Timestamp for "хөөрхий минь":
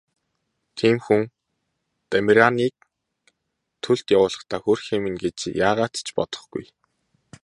4.63-5.21